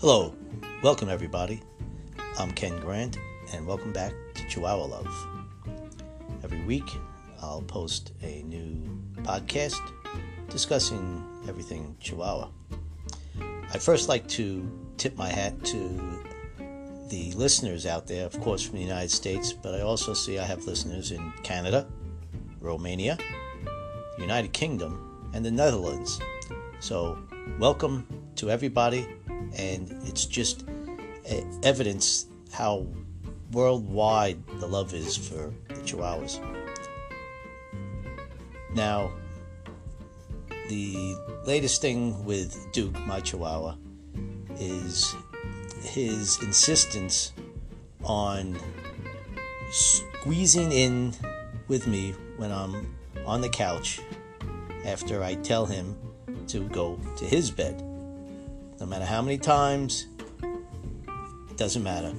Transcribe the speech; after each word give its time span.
Hello, 0.00 0.32
welcome 0.80 1.08
everybody. 1.08 1.60
I'm 2.38 2.52
Ken 2.52 2.78
Grant, 2.78 3.18
and 3.52 3.66
welcome 3.66 3.92
back 3.92 4.14
to 4.34 4.46
Chihuahua 4.48 4.84
Love. 4.84 5.26
Every 6.44 6.62
week, 6.66 6.88
I'll 7.42 7.62
post 7.62 8.12
a 8.22 8.44
new 8.44 8.80
podcast 9.22 9.80
discussing 10.50 11.26
everything 11.48 11.96
Chihuahua. 11.98 12.48
I'd 13.74 13.82
first 13.82 14.08
like 14.08 14.28
to 14.28 14.70
tip 14.98 15.16
my 15.16 15.28
hat 15.28 15.64
to 15.64 16.22
the 17.08 17.32
listeners 17.32 17.84
out 17.84 18.06
there, 18.06 18.24
of 18.24 18.40
course, 18.40 18.62
from 18.62 18.76
the 18.76 18.84
United 18.84 19.10
States, 19.10 19.52
but 19.52 19.74
I 19.74 19.80
also 19.80 20.14
see 20.14 20.38
I 20.38 20.44
have 20.44 20.64
listeners 20.64 21.10
in 21.10 21.32
Canada, 21.42 21.88
Romania, 22.60 23.18
United 24.16 24.52
Kingdom, 24.52 25.28
and 25.34 25.44
the 25.44 25.50
Netherlands. 25.50 26.20
So, 26.78 27.18
welcome 27.58 28.06
to 28.36 28.48
everybody, 28.48 29.04
and 29.56 29.90
it's 30.06 30.24
just 30.24 30.64
eh, 31.26 31.42
evidence 31.62 32.26
how 32.52 32.86
worldwide 33.52 34.46
the 34.58 34.66
love 34.66 34.94
is 34.94 35.16
for 35.16 35.52
the 35.68 35.74
Chihuahuas. 35.82 36.40
Now, 38.74 39.10
the 40.68 41.16
latest 41.46 41.80
thing 41.80 42.24
with 42.24 42.70
Duke, 42.72 42.98
my 43.06 43.20
Chihuahua, 43.20 43.76
is 44.58 45.14
his 45.82 46.38
insistence 46.42 47.32
on 48.04 48.58
squeezing 49.70 50.72
in 50.72 51.14
with 51.68 51.86
me 51.86 52.14
when 52.36 52.52
I'm 52.52 52.94
on 53.26 53.40
the 53.40 53.48
couch 53.48 54.00
after 54.84 55.22
I 55.22 55.34
tell 55.34 55.66
him 55.66 55.96
to 56.48 56.68
go 56.68 56.98
to 57.16 57.24
his 57.24 57.50
bed. 57.50 57.82
No 58.80 58.86
matter 58.86 59.04
how 59.04 59.22
many 59.22 59.38
times, 59.38 60.06
it 60.42 61.56
doesn't 61.56 61.82
matter. 61.82 62.12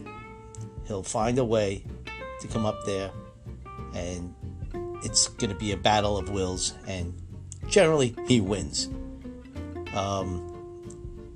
He'll 0.88 1.04
find 1.04 1.38
a 1.38 1.46
way 1.46 1.86
to 2.42 2.48
come 2.48 2.66
up 2.66 2.86
there, 2.86 3.12
and 3.94 4.34
it's 5.04 5.28
going 5.28 5.52
to 5.52 5.56
be 5.56 5.72
a 5.72 5.78
battle 5.78 6.18
of 6.18 6.30
wills, 6.30 6.74
and 6.88 7.14
generally, 7.70 8.16
he 8.28 8.42
wins. 8.42 8.90
Um, 9.94 10.46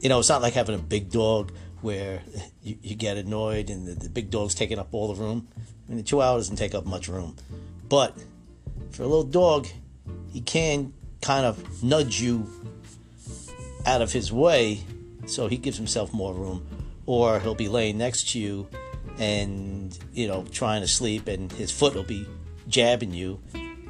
you 0.01 0.09
know, 0.09 0.19
it's 0.19 0.29
not 0.29 0.41
like 0.41 0.53
having 0.53 0.75
a 0.75 0.79
big 0.79 1.09
dog 1.09 1.53
where 1.81 2.21
you, 2.63 2.77
you 2.81 2.95
get 2.95 3.17
annoyed 3.17 3.69
and 3.69 3.87
the, 3.87 3.93
the, 3.93 4.09
big 4.09 4.29
dog's 4.29 4.53
taking 4.53 4.79
up 4.79 4.89
all 4.91 5.13
the 5.13 5.21
room. 5.21 5.47
I 5.57 5.89
mean, 5.89 5.97
the 5.97 6.03
Chihuahua 6.03 6.37
doesn't 6.37 6.57
take 6.57 6.75
up 6.75 6.85
much 6.85 7.07
room. 7.07 7.35
But 7.87 8.15
for 8.91 9.03
a 9.03 9.07
little 9.07 9.23
dog, 9.23 9.67
he 10.31 10.41
can 10.41 10.93
kind 11.21 11.45
of 11.45 11.83
nudge 11.83 12.21
you 12.21 12.47
out 13.85 14.01
of 14.01 14.11
his 14.11 14.31
way 14.31 14.83
so 15.25 15.47
he 15.47 15.57
gives 15.57 15.77
himself 15.77 16.13
more 16.13 16.33
room. 16.33 16.65
Or 17.05 17.39
he'll 17.39 17.55
be 17.55 17.67
laying 17.67 17.97
next 17.97 18.29
to 18.31 18.39
you 18.39 18.67
and 19.19 19.97
you 20.13 20.27
know 20.27 20.43
trying 20.51 20.81
to 20.81 20.87
sleep 20.87 21.27
and 21.27 21.51
his 21.51 21.69
foot 21.69 21.93
will 21.93 22.03
be 22.03 22.27
jabbing 22.67 23.13
you 23.13 23.39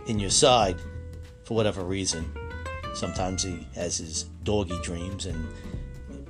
in 0.08 0.20
your 0.20 0.30
side 0.30 0.78
for 1.44 1.56
whatever 1.56 1.84
reason. 1.84 2.31
Sometimes 2.94 3.44
he 3.44 3.67
has 3.76 3.98
his 3.98 4.23
doggy 4.44 4.80
dreams 4.81 5.26
and 5.26 5.48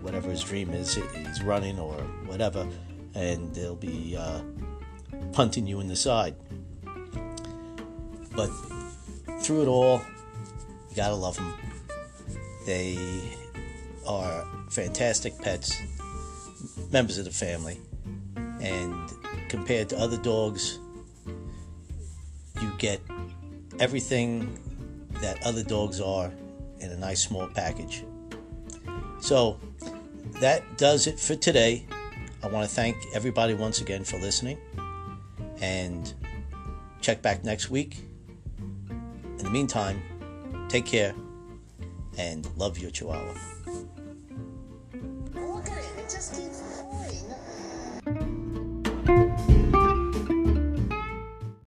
whatever 0.01 0.29
his 0.29 0.43
dream 0.43 0.71
is 0.71 0.95
he's 0.95 1.43
running 1.43 1.79
or 1.79 1.93
whatever 2.25 2.67
and 3.15 3.53
they'll 3.55 3.75
be 3.75 4.15
uh, 4.17 4.41
punting 5.31 5.65
you 5.65 5.79
in 5.79 5.87
the 5.87 5.95
side. 5.95 6.35
But 8.35 8.49
through 9.41 9.63
it 9.63 9.67
all 9.67 10.01
you 10.89 10.95
gotta 10.95 11.15
love 11.15 11.35
them 11.35 11.53
they 12.65 12.97
are 14.07 14.45
fantastic 14.73 15.39
pets, 15.39 15.79
members 16.91 17.17
of 17.17 17.25
the 17.25 17.31
family, 17.31 17.79
and 18.59 18.93
compared 19.49 19.87
to 19.89 19.97
other 19.97 20.17
dogs, 20.17 20.79
you 22.61 22.71
get 22.79 22.99
everything 23.79 24.57
that 25.21 25.45
other 25.45 25.63
dogs 25.63 26.01
are 26.01 26.31
in 26.79 26.89
a 26.89 26.97
nice 26.97 27.21
small 27.21 27.47
package. 27.47 28.03
So 29.21 29.59
that 30.41 30.77
does 30.77 31.07
it 31.07 31.19
for 31.19 31.35
today. 31.35 31.85
I 32.41 32.47
want 32.47 32.67
to 32.67 32.75
thank 32.75 32.97
everybody 33.13 33.53
once 33.53 33.79
again 33.79 34.03
for 34.03 34.17
listening 34.17 34.57
and 35.61 36.13
check 36.99 37.21
back 37.21 37.43
next 37.43 37.69
week. 37.69 37.99
In 38.89 39.37
the 39.37 39.49
meantime, 39.49 40.01
take 40.67 40.85
care 40.85 41.13
and 42.17 42.47
love 42.57 42.77
your 42.79 42.91
chihuahua. 42.91 43.62